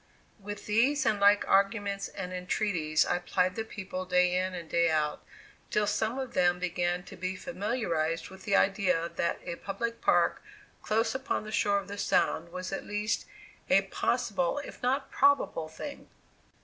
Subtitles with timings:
[0.39, 4.89] With these and like arguments and entreaties I plied the people day in and day
[4.89, 5.23] out,
[5.69, 10.41] till some of them began to be familiarized with the idea that a public park
[10.81, 13.27] close upon the shore of the Sound was at least
[13.69, 16.09] a possible if not probable thing.